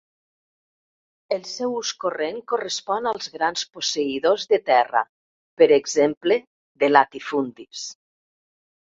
El 1.35 1.41
seu 1.49 1.73
ús 1.81 1.89
corrent 2.03 2.39
correspon 2.53 3.09
als 3.11 3.27
grans 3.33 3.63
posseïdors 3.75 4.45
de 4.53 4.59
terra, 4.69 5.03
per 5.63 5.67
exemple 5.77 6.39
de 6.85 6.89
latifundis. 6.93 7.85